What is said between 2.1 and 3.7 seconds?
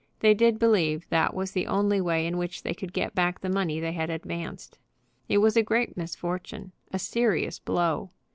in which they could get back the